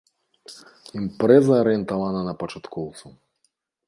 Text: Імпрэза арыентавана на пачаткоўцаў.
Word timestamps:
Імпрэза 0.99 1.53
арыентавана 1.63 2.21
на 2.29 2.33
пачаткоўцаў. 2.41 3.11